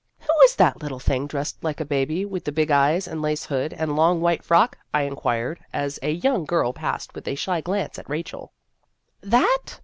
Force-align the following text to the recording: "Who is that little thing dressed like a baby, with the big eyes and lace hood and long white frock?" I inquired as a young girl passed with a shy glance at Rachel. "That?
"Who 0.25 0.33
is 0.45 0.55
that 0.55 0.81
little 0.81 0.97
thing 0.99 1.27
dressed 1.27 1.63
like 1.63 1.79
a 1.79 1.85
baby, 1.85 2.25
with 2.25 2.43
the 2.45 2.51
big 2.51 2.71
eyes 2.71 3.07
and 3.07 3.21
lace 3.21 3.45
hood 3.45 3.71
and 3.71 3.95
long 3.95 4.19
white 4.19 4.41
frock?" 4.41 4.79
I 4.95 5.03
inquired 5.03 5.59
as 5.73 5.99
a 6.01 6.09
young 6.09 6.43
girl 6.43 6.73
passed 6.73 7.13
with 7.13 7.27
a 7.27 7.35
shy 7.35 7.61
glance 7.61 7.99
at 7.99 8.09
Rachel. 8.09 8.51
"That? 9.21 9.77